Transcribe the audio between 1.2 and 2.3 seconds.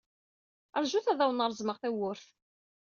awen-reẓmeɣ tawwurt.